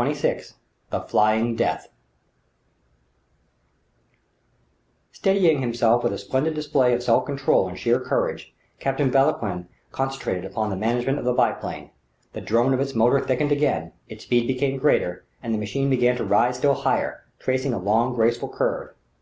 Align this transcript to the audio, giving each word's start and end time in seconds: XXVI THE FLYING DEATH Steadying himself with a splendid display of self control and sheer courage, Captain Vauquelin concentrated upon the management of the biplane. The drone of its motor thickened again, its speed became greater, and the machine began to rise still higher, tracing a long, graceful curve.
XXVI 0.00 0.54
THE 0.88 1.00
FLYING 1.02 1.56
DEATH 1.56 1.88
Steadying 5.12 5.60
himself 5.60 6.02
with 6.02 6.14
a 6.14 6.16
splendid 6.16 6.54
display 6.54 6.94
of 6.94 7.02
self 7.02 7.26
control 7.26 7.68
and 7.68 7.78
sheer 7.78 8.00
courage, 8.00 8.54
Captain 8.78 9.10
Vauquelin 9.10 9.68
concentrated 9.92 10.46
upon 10.46 10.70
the 10.70 10.76
management 10.76 11.18
of 11.18 11.26
the 11.26 11.34
biplane. 11.34 11.90
The 12.32 12.40
drone 12.40 12.72
of 12.72 12.80
its 12.80 12.94
motor 12.94 13.20
thickened 13.20 13.52
again, 13.52 13.92
its 14.08 14.24
speed 14.24 14.46
became 14.46 14.78
greater, 14.78 15.26
and 15.42 15.52
the 15.52 15.58
machine 15.58 15.90
began 15.90 16.16
to 16.16 16.24
rise 16.24 16.56
still 16.56 16.76
higher, 16.76 17.24
tracing 17.38 17.74
a 17.74 17.78
long, 17.78 18.14
graceful 18.14 18.48
curve. 18.48 18.94